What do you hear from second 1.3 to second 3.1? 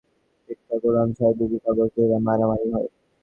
বিবি-কাগজ ধরা লইয়া মারামারি হয়।